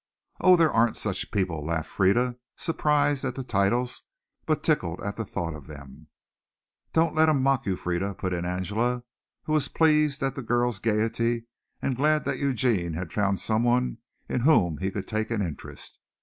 "Oh, 0.39 0.55
there 0.55 0.73
aren't 0.73 0.95
such 0.97 1.29
people," 1.29 1.63
laughed 1.63 1.87
Frieda, 1.87 2.35
surprised 2.55 3.23
at 3.23 3.35
the 3.35 3.43
titles 3.43 4.01
but 4.47 4.63
tickled 4.63 4.99
at 5.01 5.15
the 5.15 5.23
thought 5.23 5.53
of 5.53 5.67
them. 5.67 6.07
"Don't 6.91 7.11
you 7.11 7.17
let 7.17 7.29
him 7.29 7.43
mock 7.43 7.67
you, 7.67 7.75
Frieda," 7.75 8.15
put 8.15 8.33
in 8.33 8.43
Angela, 8.43 9.03
who 9.43 9.53
was 9.53 9.67
pleased 9.67 10.23
at 10.23 10.33
the 10.33 10.41
girl's 10.41 10.79
gayety 10.79 11.45
and 11.83 11.95
glad 11.95 12.25
that 12.25 12.39
Eugene 12.39 12.93
had 12.93 13.13
found 13.13 13.39
someone 13.39 13.99
in 14.27 14.41
whom 14.41 14.79
he 14.79 14.89
could 14.89 15.07
take 15.07 15.29
an 15.29 15.43
interest. 15.43 15.99